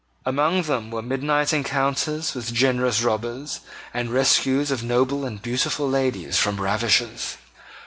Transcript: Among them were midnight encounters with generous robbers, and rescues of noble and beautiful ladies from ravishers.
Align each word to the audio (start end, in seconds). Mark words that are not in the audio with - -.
Among 0.25 0.63
them 0.63 0.89
were 0.89 1.03
midnight 1.03 1.53
encounters 1.53 2.33
with 2.33 2.51
generous 2.51 3.03
robbers, 3.03 3.59
and 3.93 4.09
rescues 4.11 4.71
of 4.71 4.81
noble 4.81 5.25
and 5.25 5.39
beautiful 5.39 5.87
ladies 5.87 6.39
from 6.39 6.59
ravishers. 6.59 7.37